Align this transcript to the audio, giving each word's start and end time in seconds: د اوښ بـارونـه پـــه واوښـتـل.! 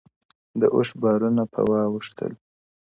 د 0.59 0.61
اوښ 0.75 0.89
بـارونـه 1.01 1.43
پـــه 1.51 1.61
واوښـتـل.! 1.69 2.33